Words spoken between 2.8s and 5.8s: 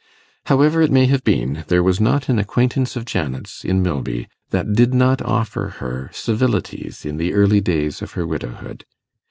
of Janet's, in Milby, that did not offer